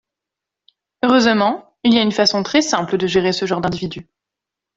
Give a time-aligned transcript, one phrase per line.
[1.03, 4.07] Heureusement, il y a une façon très simple de gérer ce genre d’individus.